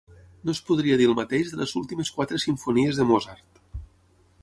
[0.47, 3.65] No es podria dir el mateix de les últimes quatre simfonies de Mozart.